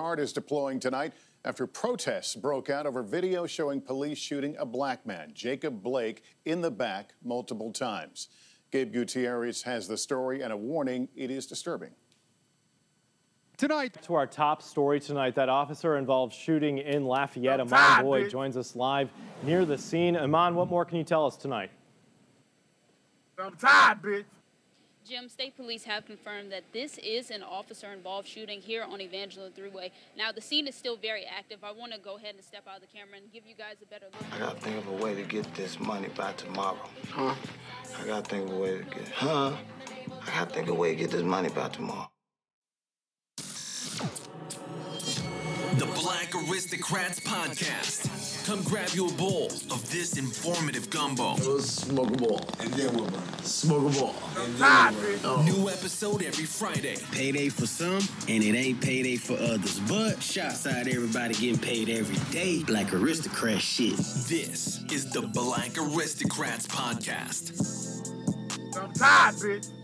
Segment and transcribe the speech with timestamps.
[0.00, 1.12] Guard is deploying tonight
[1.44, 6.62] after protests broke out over video showing police shooting a black man, Jacob Blake, in
[6.62, 8.28] the back multiple times.
[8.70, 11.90] Gabe Gutierrez has the story and a warning it is disturbing.
[13.58, 13.98] Tonight.
[14.04, 17.60] To our top story tonight, that officer involved shooting in Lafayette.
[17.60, 19.10] Oh, Amon Boyd joins us live
[19.42, 20.16] near the scene.
[20.16, 21.70] Amon, what more can you tell us tonight?
[23.38, 24.24] I'm tired, bitch.
[25.10, 29.50] Jim, state police have confirmed that this is an officer involved shooting here on Evangeline
[29.50, 29.90] Thruway.
[30.16, 31.64] Now, the scene is still very active.
[31.64, 33.74] I want to go ahead and step out of the camera and give you guys
[33.82, 34.22] a better look.
[34.32, 36.78] I got to think of a way to get this money by tomorrow.
[37.08, 37.34] Huh?
[38.00, 39.56] I got to think of a way to get, huh?
[40.22, 42.08] I got to think of a way to get this money by tomorrow.
[46.10, 48.44] Black Aristocrats Podcast.
[48.44, 51.36] Come grab your bowl of this informative gumbo.
[51.60, 52.48] Smoke a ball.
[52.58, 53.22] And then we'll burn.
[53.44, 54.16] Smoke a ball.
[54.36, 55.20] And then we'll burn.
[55.22, 55.42] Oh.
[55.42, 56.96] New episode every Friday.
[57.12, 59.78] Payday for some, and it ain't payday for others.
[59.88, 62.64] But shots out everybody getting paid every day.
[62.64, 63.96] Black Aristocrat shit.
[63.96, 67.54] This is the Black Aristocrats Podcast.
[68.76, 69.79] I'm tired, bitch.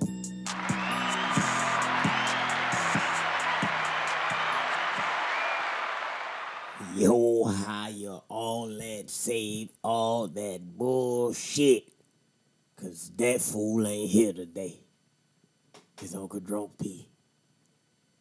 [6.96, 7.52] Yo,
[7.90, 11.92] you all that save all that bullshit?
[12.74, 14.80] Cause that fool ain't here today.
[16.00, 17.06] His Uncle Drunk P.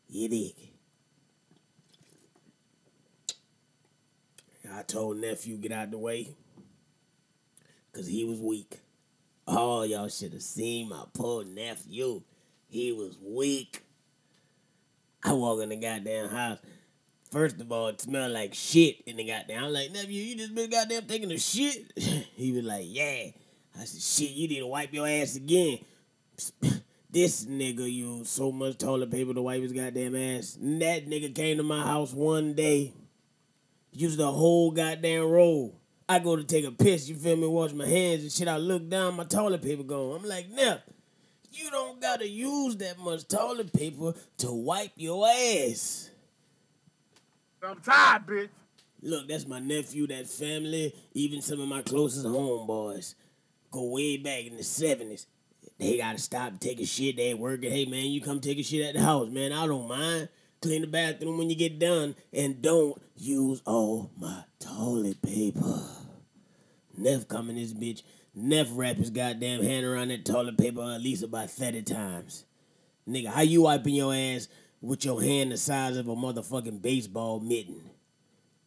[0.09, 0.55] You dig?
[4.69, 6.35] I told nephew get out the way.
[7.93, 8.81] Cause he was weak.
[9.47, 12.23] Oh, y'all should have seen my poor nephew.
[12.67, 13.83] He was weak.
[15.23, 16.57] I walk in the goddamn house.
[17.31, 19.65] First of all, it smelled like shit in the goddamn.
[19.65, 21.91] I'm like, nephew, you just been goddamn taking a shit?
[21.97, 23.31] he was like, yeah.
[23.77, 25.79] I said, shit, you need to wipe your ass again.
[27.09, 30.57] this nigga used so much toilet paper to wipe his goddamn ass.
[30.61, 32.93] And that nigga came to my house one day,
[33.91, 35.79] used the whole goddamn roll.
[36.07, 38.47] I go to take a piss, you feel me, wash my hands and shit.
[38.47, 40.21] I look down, my toilet paper gone.
[40.21, 40.87] I'm like, Nep,
[41.51, 46.11] you don't gotta use that much toilet paper to wipe your ass.
[47.63, 48.49] I'm tired, bitch.
[49.01, 53.15] Look, that's my nephew, that family, even some of my closest homeboys.
[53.71, 55.25] Go way back in the 70s.
[55.77, 57.17] They gotta stop taking shit.
[57.17, 57.71] They ain't working.
[57.71, 59.51] Hey, man, you come take a shit at the house, man.
[59.51, 60.29] I don't mind.
[60.61, 62.15] Clean the bathroom when you get done.
[62.33, 65.81] And don't use all my toilet paper.
[66.97, 68.03] Neff coming this bitch.
[68.33, 72.45] Neff wrap his goddamn hand around that toilet paper at least about 30 times.
[73.07, 74.47] Nigga, how you wiping your ass
[74.81, 77.81] with your hand the size of a motherfucking baseball mitten.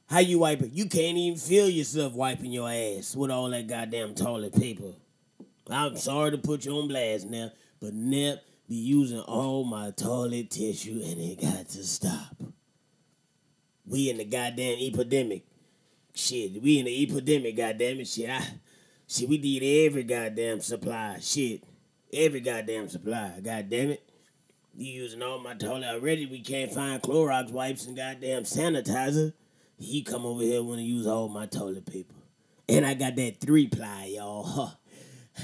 [0.06, 0.72] How you wipe it?
[0.72, 4.92] You can't even feel yourself wiping your ass with all that goddamn toilet paper.
[5.68, 10.50] I'm sorry to put you on blast now, but Nep be using all my toilet
[10.50, 12.36] tissue and it got to stop.
[13.86, 15.44] We in the goddamn epidemic.
[16.14, 18.08] Shit, we in the epidemic, goddamn it.
[18.08, 18.42] Shit, I
[19.06, 21.18] shit, we need every goddamn supply.
[21.20, 21.62] Shit.
[22.12, 23.40] Every goddamn supply.
[23.42, 24.07] Goddamn it.
[24.78, 26.24] You using all my toilet already.
[26.24, 29.32] We can't find Clorox wipes and goddamn sanitizer.
[29.76, 32.14] He come over here when to use all my toilet paper.
[32.68, 34.44] And I got that three ply, y'all.
[34.44, 34.70] Huh.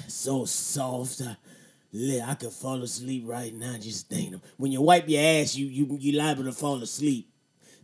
[0.07, 1.21] So soft.
[1.21, 4.41] I could fall asleep right now just thinking.
[4.57, 7.29] When you wipe your ass, you you you liable to fall asleep.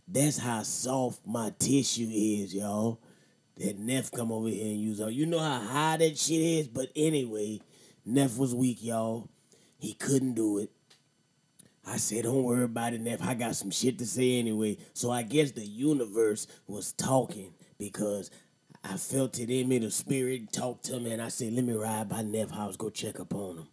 [0.07, 3.01] That's how soft my tissue is, y'all.
[3.57, 5.11] That Neff come over here and use all.
[5.11, 7.59] You know how high that shit is, but anyway,
[8.05, 9.29] Neff was weak, y'all.
[9.79, 10.71] He couldn't do it.
[11.85, 13.23] I said, don't worry about it, Neff.
[13.23, 14.77] I got some shit to say anyway.
[14.93, 18.29] So I guess the universe was talking because
[18.83, 19.79] I felt it in me.
[19.79, 22.89] The spirit talked to me, and I said, let me ride by Neff house, go
[22.89, 23.67] check up on him.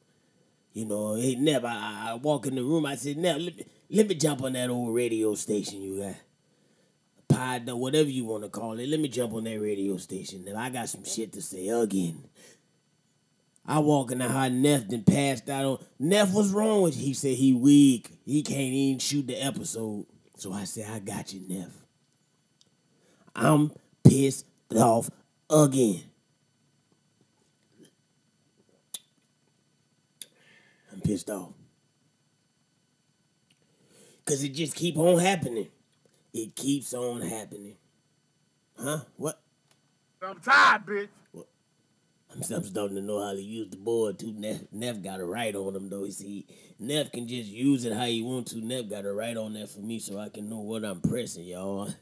[0.73, 2.87] You know, hey, Neff, I, I walk in the room.
[2.87, 6.15] I said, Neff, let me, let me jump on that old radio station you got.
[7.29, 8.89] Pod, whatever you want to call it.
[8.89, 10.45] Let me jump on that radio station.
[10.45, 12.25] Neff, I got some shit to say again.
[13.69, 15.79] I walk in the house, Neff then passed out on.
[15.99, 18.11] Neff was wrong with He said he weak.
[18.25, 20.07] He can't even shoot the episode.
[20.39, 21.69] So I said, I got you, Neff.
[23.37, 23.71] I'm
[24.03, 25.11] pissed off
[25.51, 26.01] again.
[30.91, 31.53] I'm pissed off.
[34.25, 35.69] Cause it just keep on happening.
[36.33, 37.77] It keeps on happening.
[38.79, 39.01] Huh?
[39.17, 39.41] What?
[40.23, 41.09] I'm tired, bitch.
[42.35, 44.33] I'm starting to know how to use the board too.
[44.33, 46.05] Neff, Neff got a right on him though.
[46.05, 46.47] You see,
[46.79, 48.61] Neff can just use it how he want to.
[48.61, 51.45] Neff got a right on that for me so I can know what I'm pressing,
[51.45, 51.93] y'all.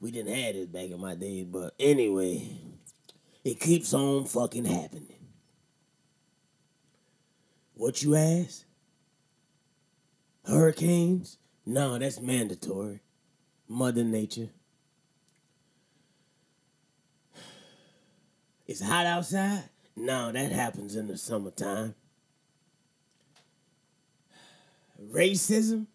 [0.00, 2.48] We didn't have this back in my day, but anyway,
[3.44, 5.14] it keeps on fucking happening.
[7.74, 8.64] What you ask?
[10.46, 11.38] Hurricanes?
[11.64, 13.00] No, that's mandatory.
[13.68, 14.48] Mother Nature.
[18.68, 19.64] It's hot outside?
[19.96, 21.94] No, that happens in the summertime.
[25.10, 25.86] Racism?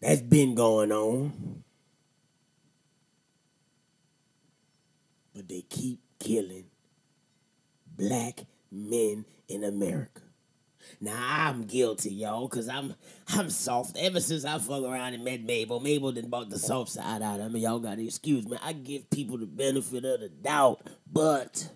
[0.00, 1.62] That's been going on.
[5.34, 6.66] But they keep killing
[7.96, 8.40] black
[8.70, 10.23] men in America.
[11.00, 12.94] Now I'm guilty, y'all, cause I'm
[13.28, 13.96] I'm soft.
[13.98, 17.40] Ever since I fuck around and met Mabel, Mabel done bought the soft side out
[17.40, 17.60] of me.
[17.60, 18.56] Y'all gotta excuse me.
[18.62, 21.68] I give people the benefit of the doubt, but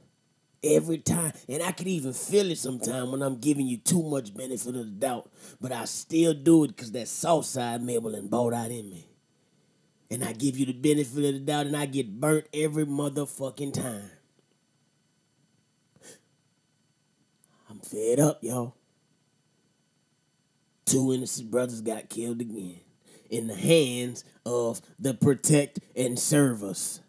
[0.62, 4.34] every time, and I can even feel it sometimes when I'm giving you too much
[4.34, 8.28] benefit of the doubt, but I still do it cause that soft side Mabel done
[8.28, 9.08] bought out in me.
[10.10, 13.74] And I give you the benefit of the doubt, and I get burnt every motherfucking
[13.74, 14.10] time.
[17.68, 18.77] I'm fed up, y'all.
[20.88, 22.80] Two innocent brothers got killed again
[23.28, 27.00] in the hands of the protect and service.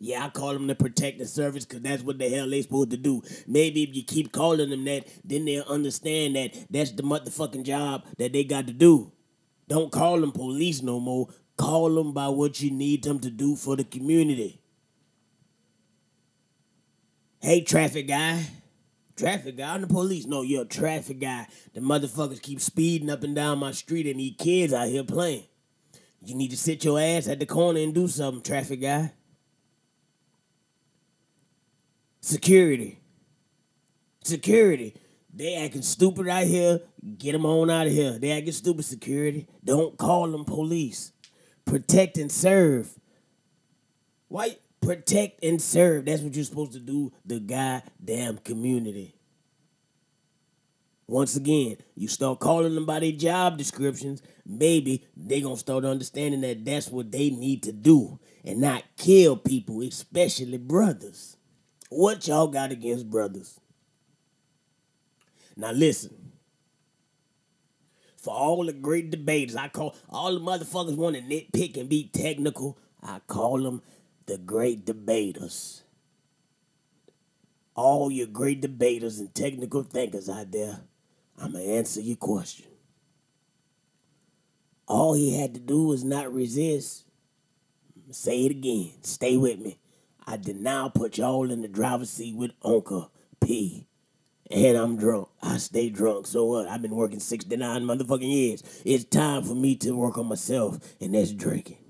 [0.00, 2.90] Yeah, I call them the protect and service because that's what the hell they supposed
[2.92, 3.22] to do.
[3.46, 8.06] Maybe if you keep calling them that, then they'll understand that that's the motherfucking job
[8.16, 9.12] that they got to do.
[9.68, 11.28] Don't call them police no more.
[11.58, 14.58] Call them by what you need them to do for the community.
[17.42, 18.46] Hey, traffic guy.
[19.16, 20.26] Traffic guy, I'm the police.
[20.26, 21.46] No, you're a traffic guy.
[21.74, 25.44] The motherfuckers keep speeding up and down my street and these kids out here playing.
[26.24, 29.12] You need to sit your ass at the corner and do something, traffic guy.
[32.20, 33.00] Security.
[34.22, 34.94] Security.
[35.34, 36.80] They acting stupid out here.
[37.18, 38.18] Get them on out of here.
[38.18, 39.48] They acting stupid, security.
[39.64, 41.12] Don't call them police.
[41.64, 42.98] Protect and serve.
[44.28, 44.56] Why?
[44.82, 46.04] Protect and serve.
[46.04, 49.14] That's what you're supposed to do, the goddamn community.
[51.06, 56.40] Once again, you start calling them by their job descriptions, maybe they gonna start understanding
[56.40, 61.36] that that's what they need to do and not kill people, especially brothers.
[61.90, 63.60] What y'all got against brothers?
[65.56, 66.32] Now listen.
[68.16, 72.08] For all the great debaters, I call all the motherfuckers want to nitpick and be
[72.08, 72.78] technical.
[73.02, 73.82] I call them
[74.32, 75.82] the great debaters.
[77.74, 80.80] All your great debaters and technical thinkers out there,
[81.38, 82.64] I'm going to answer your question.
[84.88, 87.04] All he had to do was not resist.
[88.10, 88.92] Say it again.
[89.02, 89.78] Stay with me.
[90.26, 93.86] I did now put y'all in the driver's seat with Uncle P.
[94.50, 95.28] And I'm drunk.
[95.42, 96.26] I stay drunk.
[96.26, 96.68] So what?
[96.68, 98.62] I've been working 69 motherfucking years.
[98.86, 101.81] It's time for me to work on myself, and that's drinking.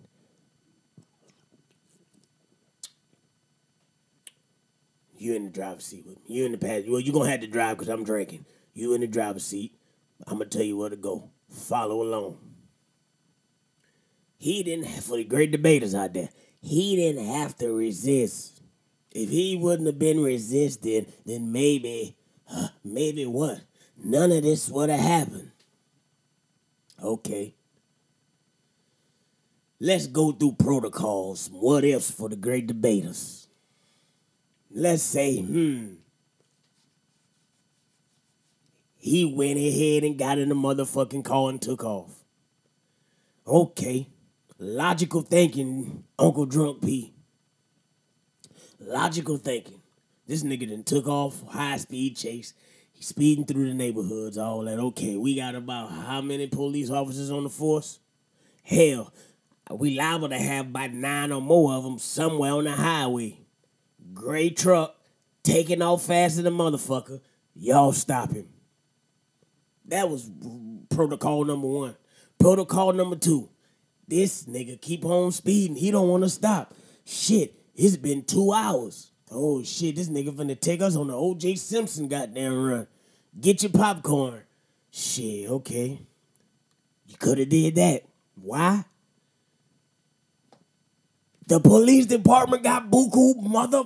[5.22, 6.34] You in the driver's seat with me.
[6.34, 6.90] You in the passenger.
[6.90, 8.44] Well, you gonna have to drive because I'm drinking.
[8.74, 9.78] You in the driver's seat.
[10.26, 11.30] I'm gonna tell you where to go.
[11.48, 12.38] Follow along.
[14.36, 16.30] He didn't have, for the great debaters out there,
[16.60, 18.62] he didn't have to resist.
[19.12, 22.16] If he wouldn't have been resisted, then maybe,
[22.82, 23.60] maybe what?
[24.02, 25.52] None of this would have happened.
[27.00, 27.54] Okay.
[29.78, 33.42] Let's go through protocols, what ifs for the great debaters.
[34.74, 35.94] Let's say, hmm,
[38.96, 42.24] he went ahead and got in the motherfucking car and took off.
[43.46, 44.08] Okay.
[44.58, 47.12] Logical thinking, Uncle Drunk P.
[48.79, 49.82] Logical thinking.
[50.26, 52.55] This nigga then took off high speed chase.
[52.93, 54.79] He's speeding through the neighborhoods, all that.
[54.79, 57.98] Okay, we got about how many police officers on the force?
[58.62, 59.12] Hell,
[59.70, 63.42] we liable to have about nine or more of them somewhere on the highway.
[64.12, 64.96] Gray truck,
[65.42, 67.20] taking off faster than motherfucker.
[67.54, 68.48] Y'all stop him.
[69.86, 70.31] That was
[70.90, 71.96] protocol number one.
[72.38, 73.48] Protocol number two.
[74.08, 75.76] This nigga keep on speeding.
[75.76, 76.74] He don't want to stop.
[77.04, 79.10] Shit, it's been two hours.
[79.31, 81.54] Oh shit, this nigga finna take us on the O.J.
[81.56, 82.86] Simpson goddamn run.
[83.40, 84.42] Get your popcorn.
[84.90, 86.00] Shit, okay.
[87.06, 88.04] You could have did that.
[88.34, 88.84] Why?
[91.46, 93.84] The police department got buku mother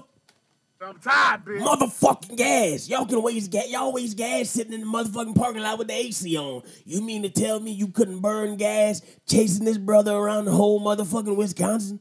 [0.86, 1.60] I'm tired, bitch.
[1.60, 2.88] motherfucking gas.
[2.88, 3.68] Y'all can waste gas.
[3.68, 6.62] Y'all waste gas sitting in the motherfucking parking lot with the AC on.
[6.84, 10.80] You mean to tell me you couldn't burn gas chasing this brother around the whole
[10.80, 11.98] motherfucking Wisconsin?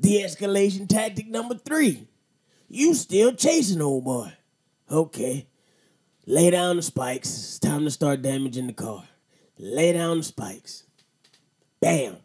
[0.00, 2.08] De-escalation tactic number three.
[2.68, 4.32] You still chasing old boy.
[4.90, 5.46] Okay.
[6.26, 7.28] Lay down the spikes.
[7.28, 9.04] It's time to start damaging the car.
[9.58, 10.84] Lay down the spikes.
[11.80, 12.16] Bam.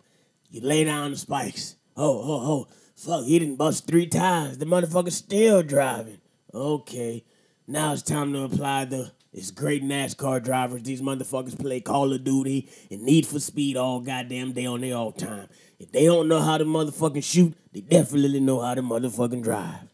[0.50, 1.76] You lay down the spikes.
[1.98, 2.68] Oh, oh, oh.
[2.98, 4.58] Fuck, he didn't bust three times.
[4.58, 6.18] The motherfucker's still driving.
[6.52, 7.24] Okay.
[7.68, 10.82] Now it's time to apply the It's great NASCAR drivers.
[10.82, 14.96] These motherfuckers play Call of Duty and Need for Speed all goddamn day on their
[14.96, 15.48] all time.
[15.78, 19.90] If they don't know how to motherfucking shoot, they definitely know how to motherfucking drive.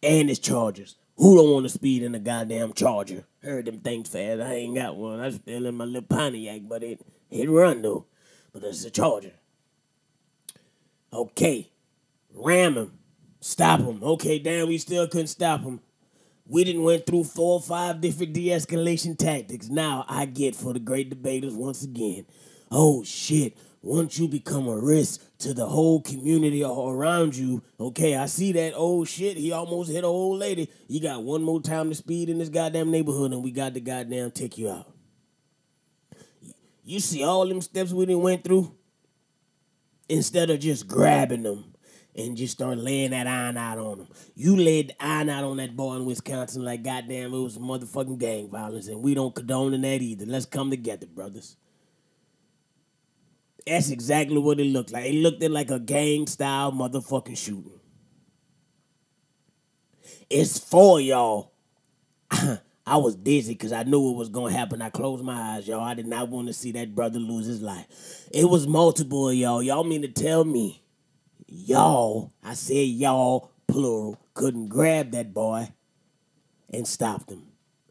[0.00, 0.94] And it's Chargers.
[1.16, 3.24] Who don't want to speed in a goddamn Charger?
[3.42, 4.40] Heard them things fast.
[4.40, 5.18] I ain't got one.
[5.18, 8.06] I still in my little Pontiac, but it it run though.
[8.52, 9.32] But it's a Charger.
[11.12, 11.70] Okay,
[12.34, 12.92] ram him,
[13.40, 14.02] stop him.
[14.02, 15.80] Okay, damn, we still couldn't stop him.
[16.46, 19.68] We didn't went through four or five different de-escalation tactics.
[19.68, 22.26] Now I get for the great debaters once again.
[22.72, 28.26] Oh shit, once you become a risk to the whole community around you, okay, I
[28.26, 28.72] see that.
[28.74, 30.68] Oh shit, he almost hit a old lady.
[30.88, 33.80] You got one more time to speed in this goddamn neighborhood and we got to
[33.80, 34.92] goddamn take you out.
[36.82, 38.74] You see all them steps we didn't went through?
[40.08, 41.72] Instead of just grabbing them
[42.16, 44.08] and just start laying that iron out on them.
[44.34, 48.18] You laid the iron out on that boy in Wisconsin like goddamn it was motherfucking
[48.18, 50.26] gang violence, and we don't condone that either.
[50.26, 51.56] Let's come together, brothers.
[53.66, 55.06] That's exactly what it looked like.
[55.06, 57.78] It looked like a gang style motherfucking shooting.
[60.28, 61.52] It's for y'all.
[62.86, 64.82] I was dizzy because I knew it was gonna happen.
[64.82, 65.80] I closed my eyes, y'all.
[65.80, 68.28] I did not want to see that brother lose his life.
[68.32, 69.62] It was multiple y'all.
[69.62, 70.82] Y'all mean to tell me
[71.50, 75.72] y'all, I said y'all, plural, couldn't grab that boy
[76.72, 77.42] and stop him.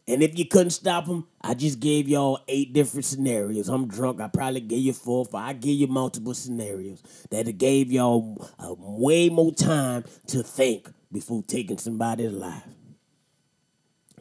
[0.08, 3.68] And if you couldn't stop him, I just gave y'all eight different scenarios.
[3.68, 4.20] I'm drunk.
[4.20, 5.50] I probably gave you four, five.
[5.50, 7.00] I give you multiple scenarios
[7.30, 12.64] that gave y'all uh, way more time to think before taking somebody's life.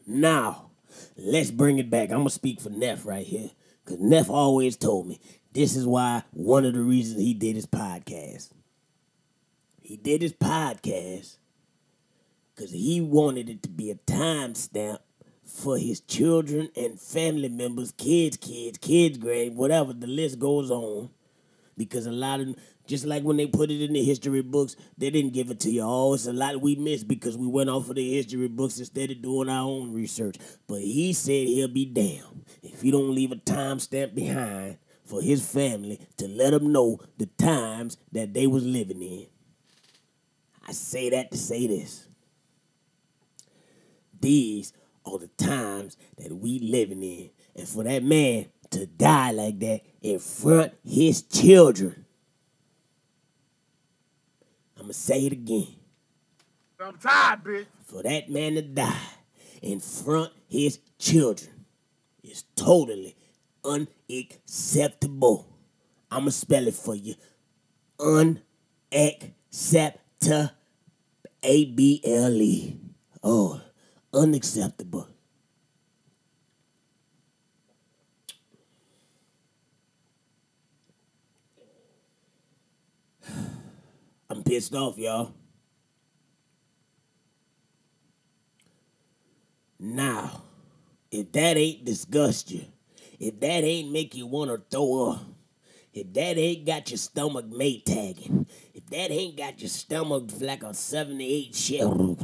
[0.05, 0.69] Now,
[1.17, 2.11] let's bring it back.
[2.11, 3.49] I'm gonna speak for Neff right here,
[3.85, 5.19] cause Neff always told me
[5.53, 8.49] this is why one of the reasons he did his podcast.
[9.89, 11.37] He did his podcast
[12.53, 14.99] because he wanted it to be a timestamp
[15.43, 19.91] for his children and family members, kids, kids, kids, grade, whatever.
[19.91, 21.09] The list goes on.
[21.75, 22.55] Because a lot of,
[22.85, 25.71] just like when they put it in the history books, they didn't give it to
[25.71, 26.13] you all.
[26.13, 29.23] It's a lot we missed because we went off of the history books instead of
[29.23, 30.35] doing our own research.
[30.67, 35.43] But he said he'll be damned if he don't leave a timestamp behind for his
[35.43, 39.25] family to let them know the times that they was living in.
[40.69, 42.07] I say that to say this.
[44.21, 44.71] These
[45.03, 47.31] are the times that we living in.
[47.55, 52.05] And for that man to die like that in front his children.
[54.79, 55.69] I'ma say it again.
[56.79, 57.65] I'm tired, bitch.
[57.85, 59.09] For that man to die
[59.63, 61.65] in front his children
[62.21, 63.15] is totally
[63.65, 65.47] unacceptable.
[66.11, 67.15] I'ma spell it for you.
[67.99, 70.58] Unacceptable.
[71.43, 72.77] A B L E.
[73.23, 73.61] Oh,
[74.13, 75.07] unacceptable.
[84.29, 85.33] I'm pissed off, y'all.
[89.79, 90.43] Now,
[91.11, 92.65] if that ain't disgust you,
[93.19, 95.21] if that ain't make you want to throw up,
[95.99, 100.73] if that ain't got your stomach maytagging, if that ain't got your stomach like a
[100.73, 102.17] 78 shell,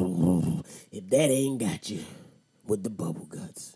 [0.91, 1.99] if that ain't got you
[2.65, 3.75] with the bubble guts,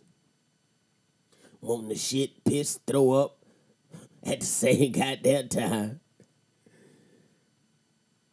[1.60, 3.44] wanting to shit, piss, throw up
[4.24, 6.00] at the same goddamn time,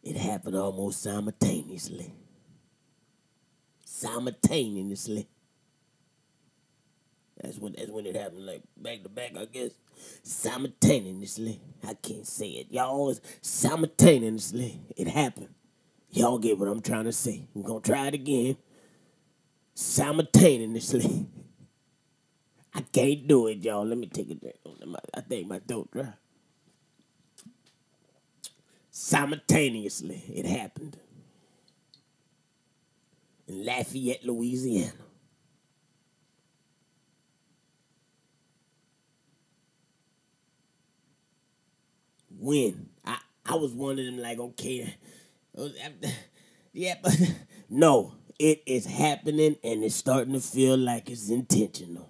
[0.03, 2.13] it happened almost simultaneously.
[3.83, 5.27] Simultaneously.
[7.41, 9.71] That's when that's when it happened, like back to back, I guess.
[10.23, 11.61] Simultaneously.
[11.87, 12.67] I can't say it.
[12.71, 14.81] Y'all simultaneously.
[14.95, 15.49] It happened.
[16.11, 17.47] Y'all get what I'm trying to say.
[17.55, 18.57] I'm gonna try it again.
[19.73, 21.27] Simultaneously.
[22.73, 23.85] I can't do it, y'all.
[23.85, 24.55] Let me take a drink.
[24.65, 24.75] Oh,
[25.13, 26.13] I think my throat dry.
[28.91, 30.97] Simultaneously, it happened
[33.47, 34.91] in Lafayette, Louisiana.
[42.47, 44.95] When I, I was one of them, like, okay,
[46.71, 47.13] yeah, but
[47.69, 52.09] no, it is happening and it's starting to feel like it's intentional.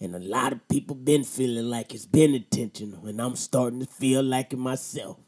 [0.00, 3.86] And a lot of people been feeling like it's been intentional, and I'm starting to
[3.86, 5.18] feel like it myself.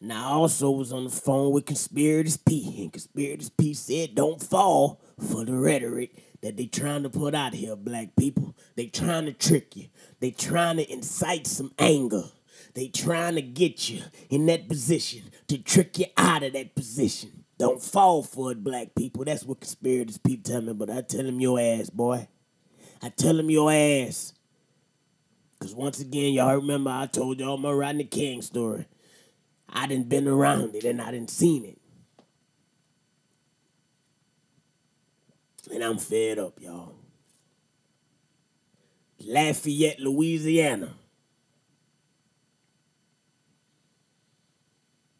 [0.00, 4.42] Now, I also was on the phone with Conspirators P, and Conspiratus P said, don't
[4.42, 6.10] fall for the rhetoric
[6.42, 8.56] that they trying to put out here, black people.
[8.74, 9.90] They trying to trick you.
[10.18, 12.24] They trying to incite some anger.
[12.76, 17.44] They trying to get you in that position to trick you out of that position.
[17.58, 19.24] Don't fall for it, black people.
[19.24, 22.28] That's what Conspiratus P tell me, but I tell them your ass, boy.
[23.02, 24.34] I tell them your ass.
[25.58, 28.84] Cause once again, y'all remember I told y'all my Rodney King story.
[29.70, 31.78] I didn't been around it and I didn't seen it.
[35.72, 36.94] And I'm fed up, y'all.
[39.18, 40.94] Lafayette, Louisiana.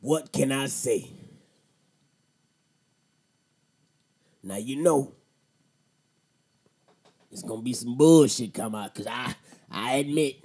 [0.07, 1.11] What can I say?
[4.41, 5.15] Now you know
[7.33, 9.35] it's gonna be some bullshit come out, cause I
[9.69, 10.45] I admit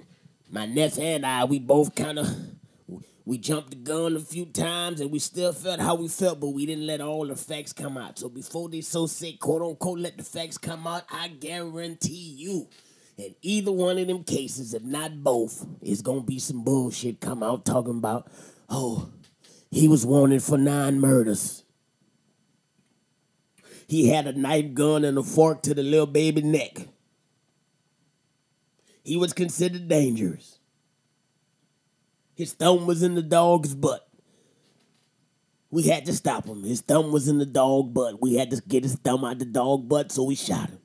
[0.50, 2.26] my nephew and I we both kinda
[3.24, 6.48] we jumped the gun a few times and we still felt how we felt, but
[6.48, 8.18] we didn't let all the facts come out.
[8.18, 12.66] So before they so say quote unquote let the facts come out, I guarantee you
[13.16, 17.44] in either one of them cases, if not both, it's gonna be some bullshit come
[17.44, 18.26] out talking about,
[18.68, 19.08] oh,
[19.72, 21.64] he was wanted for nine murders.
[23.88, 26.88] He had a knife gun and a fork to the little baby neck.
[29.02, 30.58] He was considered dangerous.
[32.34, 34.06] His thumb was in the dog's butt.
[35.70, 36.64] We had to stop him.
[36.64, 38.20] His thumb was in the dog butt.
[38.20, 40.80] We had to get his thumb out the dog butt, so we shot him.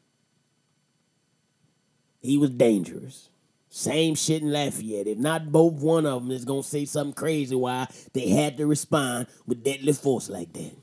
[2.22, 3.30] He was dangerous.
[3.70, 5.08] Same shit in Lafayette.
[5.08, 8.66] If not both one of them is gonna say something crazy why they had to
[8.66, 10.76] respond with deadly force like that.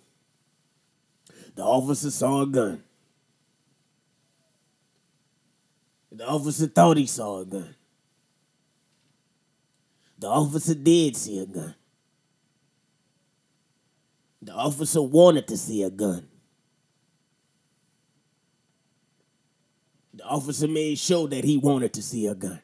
[1.54, 2.82] The officer saw a gun.
[6.12, 7.74] The officer thought he saw a gun.
[10.18, 11.74] The officer did see a gun.
[14.42, 16.28] The officer wanted to see a gun.
[20.12, 22.60] The officer made sure that he wanted to see a gun.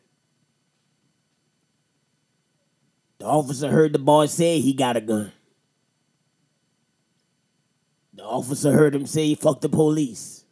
[3.20, 5.30] The officer heard the boy say he got a gun.
[8.14, 10.44] The officer heard him say fuck the police.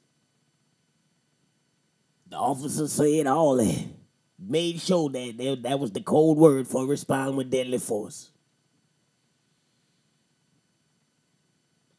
[2.28, 3.86] The officer said all that.
[4.38, 8.30] Made sure that that, that was the code word for respond with deadly force.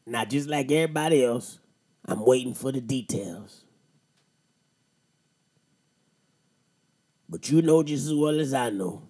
[0.06, 1.58] Now, just like everybody else,
[2.06, 3.64] I'm waiting for the details.
[7.28, 9.09] But you know just as well as I know.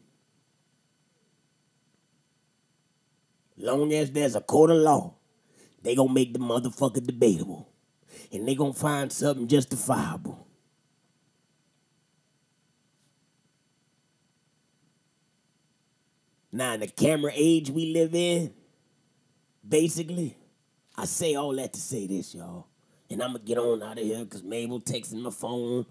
[3.60, 5.16] Long as there's a court of law,
[5.84, 7.70] they gonna make the motherfucker debatable.
[8.32, 10.48] And they gonna find something justifiable.
[16.52, 18.54] Now, in the camera age we live in,
[19.68, 20.36] basically,
[20.96, 22.68] I say all that to say this, y'all.
[23.10, 25.86] And I'm gonna get on out of here because Mabel texting my phone.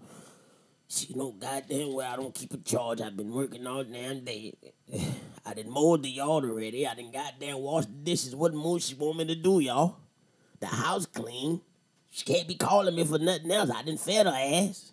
[0.87, 2.99] She know goddamn well I don't keep a charge.
[2.99, 4.55] I've been working all damn day.
[5.45, 6.85] I didn't mowed the yard already.
[6.87, 8.35] I didn't goddamn wash the dishes.
[8.35, 9.97] What more she want me to do, y'all?
[10.59, 11.61] The house clean.
[12.11, 13.69] She can't be calling me for nothing else.
[13.69, 14.91] I didn't fed her ass.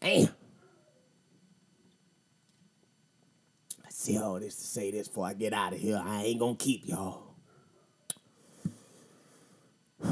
[0.00, 0.28] Damn.
[3.84, 6.02] I see all this to say this before I get out of here.
[6.04, 7.22] I ain't gonna keep y'all.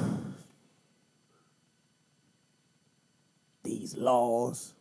[3.63, 4.75] These laws,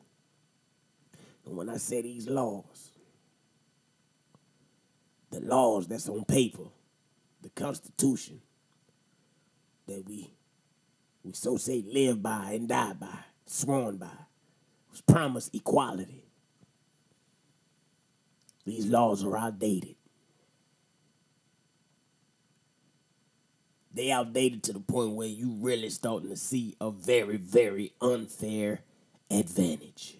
[1.46, 2.92] and when I say these laws,
[5.34, 6.63] the laws that's on paper,
[7.41, 8.39] the Constitution
[9.88, 10.32] that we
[11.24, 14.08] we so say live by and die by, sworn by,
[14.91, 16.26] was promised equality.
[18.65, 19.96] These laws are outdated.
[23.93, 28.82] They outdated to the point where you really starting to see a very, very unfair
[29.32, 30.17] advantage.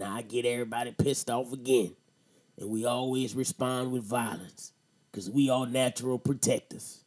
[0.00, 1.94] Now I get everybody pissed off again.
[2.58, 4.72] And we always respond with violence.
[5.12, 7.04] Cause we all natural protectors.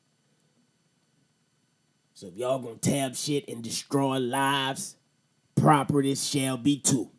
[2.13, 4.95] So if y'all gonna tab shit and destroy lives,
[5.55, 7.09] properties shall be too.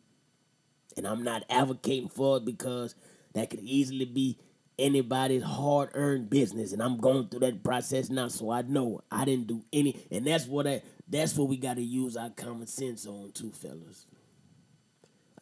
[0.95, 2.95] And I'm not advocating for it because
[3.33, 4.37] that could easily be
[4.79, 6.71] anybody's hard earned business.
[6.71, 10.07] And I'm going through that process now, so I know I didn't do any.
[10.09, 14.05] And that's what I that's what we gotta use our common sense on too, fellas.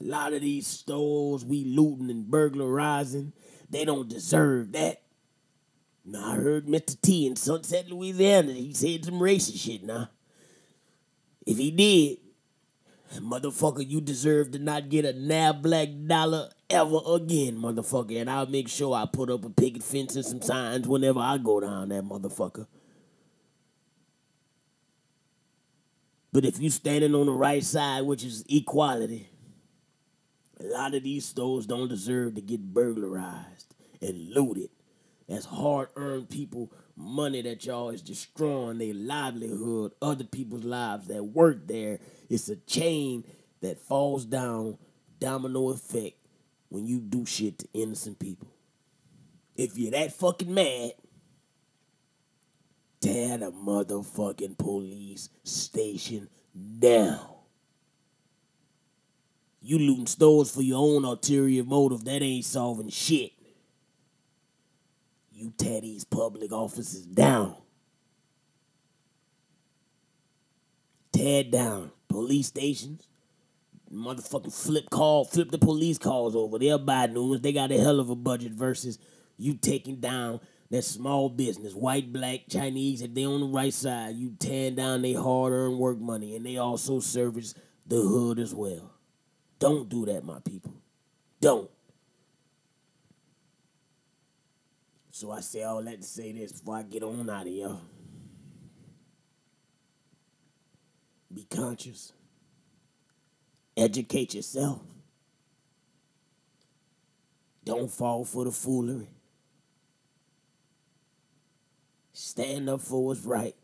[0.04, 3.32] A lot of these stores we looting and burglarizing,
[3.70, 5.02] they don't deserve that.
[6.04, 7.00] Now I heard Mr.
[7.02, 10.10] T in Sunset, Louisiana, he said some racist shit now.
[11.46, 12.18] If he did,
[13.22, 18.20] motherfucker, you deserve to not get a nab black dollar ever again, motherfucker.
[18.20, 21.38] And I'll make sure I put up a picket fence and some signs whenever I
[21.38, 22.68] go down that motherfucker.
[26.34, 29.30] But if you standing on the right side, which is equality,
[30.64, 34.70] a lot of these stores don't deserve to get burglarized and looted
[35.28, 41.24] That's hard earned people money that y'all is destroying their livelihood, other people's lives that
[41.24, 42.00] work there.
[42.30, 43.24] It's a chain
[43.62, 44.78] that falls down,
[45.20, 46.18] domino effect,
[46.70, 48.48] when you do shit to innocent people.
[49.56, 50.94] If you're that fucking mad,
[53.02, 56.30] tear the motherfucking police station
[56.80, 57.33] down.
[59.66, 63.32] You looting stores for your own ulterior motive, that ain't solving shit.
[65.32, 67.56] You tear these public offices down.
[71.14, 73.08] Tear down police stations.
[73.92, 76.60] Motherfucking flip call, flip the police calls over.
[76.60, 77.42] They'll buy new ones.
[77.42, 79.00] They got a hell of a budget versus
[79.38, 84.16] you taking down that small business, white, black, Chinese, if they on the right side,
[84.16, 87.54] you tearing down their hard-earned work money, and they also service
[87.86, 88.93] the hood as well.
[89.64, 90.74] Don't do that, my people.
[91.40, 91.70] Don't.
[95.10, 97.78] So I say all that to say this before I get on out of here.
[101.34, 102.12] Be conscious.
[103.78, 104.82] Educate yourself.
[107.64, 109.08] Don't fall for the foolery.
[112.12, 113.56] Stand up for what's right.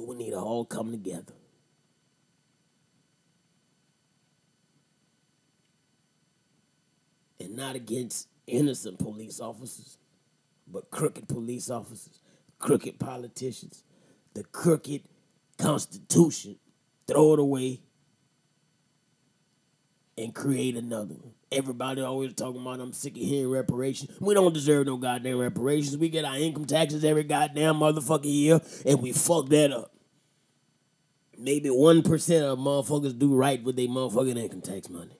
[0.00, 1.34] But we need to all come together.
[7.38, 9.98] And not against innocent police officers,
[10.66, 12.22] but crooked police officers,
[12.58, 13.84] crooked politicians,
[14.32, 15.02] the crooked
[15.58, 16.56] Constitution.
[17.06, 17.82] Throw it away
[20.16, 21.34] and create another one.
[21.52, 24.20] Everybody always talking about I'm sick of hearing reparations.
[24.20, 25.96] We don't deserve no goddamn reparations.
[25.96, 29.92] We get our income taxes every goddamn motherfucking year, and we fuck that up.
[31.36, 35.16] Maybe one percent of motherfuckers do right with their motherfucking income tax money.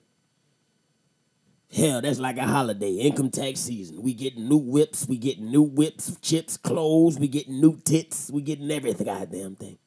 [1.73, 4.01] Hell, that's like a holiday, income tax season.
[4.01, 8.41] We getting new whips, we getting new whips, chips, clothes, we getting new tits, we
[8.41, 9.77] getting everything goddamn thing.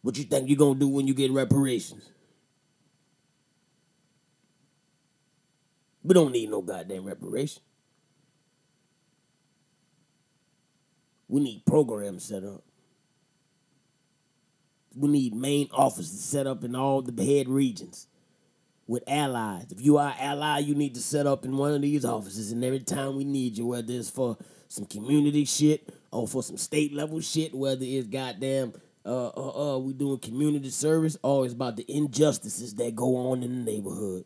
[0.00, 2.08] What you think you gonna do when you get reparations?
[6.04, 7.62] We don't need no goddamn reparation.
[11.28, 12.62] We need programs set up.
[14.94, 18.08] We need main offices set up in all the head regions
[18.86, 19.66] with allies.
[19.70, 22.52] If you are ally, you need to set up in one of these offices.
[22.52, 24.36] And every time we need you, whether it's for
[24.68, 29.78] some community shit or for some state level shit, whether it's goddamn uh uh uh
[29.78, 34.24] we doing community service or it's about the injustices that go on in the neighborhood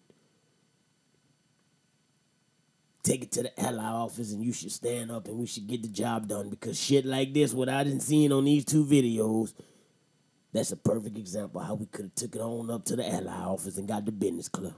[3.06, 5.80] take it to the ally office and you should stand up and we should get
[5.80, 9.54] the job done because shit like this, what I didn't see on these two videos,
[10.52, 13.32] that's a perfect example how we could have took it on up to the ally
[13.32, 14.74] office and got the business club.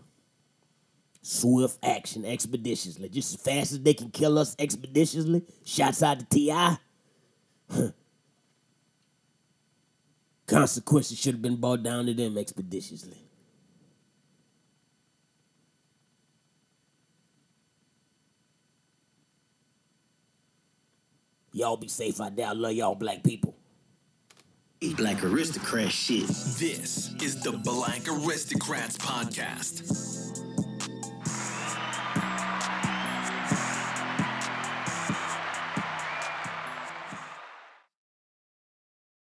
[1.23, 5.43] Swift action, expeditiously, just as fast as they can kill us expeditiously.
[5.65, 6.79] Shots out to T.I.
[10.47, 13.28] Consequences should have been brought down to them expeditiously.
[21.59, 22.47] Y'all be safe out there.
[22.47, 23.57] I love y'all black people.
[24.97, 26.29] Black aristocrat shit.
[26.29, 30.38] This is the Black Aristocrats Podcast.